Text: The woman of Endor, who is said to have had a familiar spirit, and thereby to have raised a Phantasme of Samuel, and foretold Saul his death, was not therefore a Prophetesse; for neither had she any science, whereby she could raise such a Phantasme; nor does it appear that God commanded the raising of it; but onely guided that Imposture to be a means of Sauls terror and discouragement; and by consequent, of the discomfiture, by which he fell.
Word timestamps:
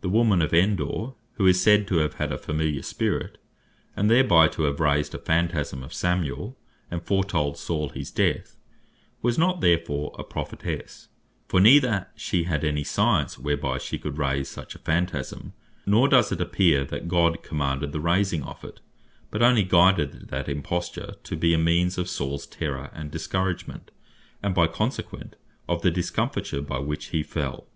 The 0.00 0.08
woman 0.08 0.42
of 0.42 0.52
Endor, 0.52 1.12
who 1.34 1.46
is 1.46 1.62
said 1.62 1.86
to 1.86 1.98
have 1.98 2.14
had 2.14 2.32
a 2.32 2.38
familiar 2.38 2.82
spirit, 2.82 3.38
and 3.94 4.10
thereby 4.10 4.48
to 4.48 4.64
have 4.64 4.80
raised 4.80 5.14
a 5.14 5.18
Phantasme 5.18 5.84
of 5.84 5.94
Samuel, 5.94 6.58
and 6.90 7.00
foretold 7.00 7.56
Saul 7.56 7.90
his 7.90 8.10
death, 8.10 8.56
was 9.22 9.38
not 9.38 9.60
therefore 9.60 10.12
a 10.18 10.24
Prophetesse; 10.24 11.06
for 11.46 11.60
neither 11.60 11.88
had 11.88 12.06
she 12.16 12.44
any 12.46 12.82
science, 12.82 13.38
whereby 13.38 13.78
she 13.78 13.96
could 13.96 14.18
raise 14.18 14.48
such 14.48 14.74
a 14.74 14.78
Phantasme; 14.80 15.52
nor 15.86 16.08
does 16.08 16.32
it 16.32 16.40
appear 16.40 16.84
that 16.86 17.06
God 17.06 17.40
commanded 17.44 17.92
the 17.92 18.00
raising 18.00 18.42
of 18.42 18.64
it; 18.64 18.80
but 19.30 19.40
onely 19.40 19.62
guided 19.62 20.30
that 20.30 20.48
Imposture 20.48 21.14
to 21.22 21.36
be 21.36 21.54
a 21.54 21.58
means 21.58 21.96
of 21.96 22.08
Sauls 22.08 22.44
terror 22.44 22.90
and 22.92 23.12
discouragement; 23.12 23.92
and 24.42 24.52
by 24.52 24.66
consequent, 24.66 25.36
of 25.68 25.82
the 25.82 25.92
discomfiture, 25.92 26.60
by 26.60 26.80
which 26.80 27.10
he 27.10 27.22
fell. 27.22 27.68